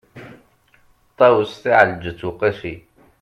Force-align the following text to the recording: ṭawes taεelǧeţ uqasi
ṭawes 1.17 1.51
taεelǧeţ 1.63 2.21
uqasi 2.29 2.73